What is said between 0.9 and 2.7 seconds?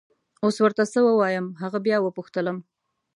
څه ووایم! هغه بیا وپوښتلم.